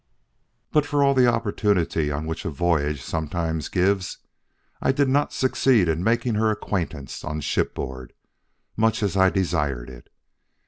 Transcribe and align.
But 0.71 0.83
for 0.87 1.03
all 1.03 1.13
the 1.13 1.27
opportunity 1.27 2.09
which 2.09 2.43
a 2.43 2.49
voyage 2.49 3.03
sometimes 3.03 3.69
gives, 3.69 4.17
I 4.81 4.91
did 4.91 5.07
not 5.07 5.31
succeed 5.31 5.87
in 5.87 6.03
making 6.03 6.33
her 6.33 6.49
acquaintance 6.49 7.23
on 7.23 7.39
shipboard, 7.41 8.13
much 8.75 9.03
as 9.03 9.15
I 9.15 9.29
desired 9.29 9.91
it. 9.91 10.09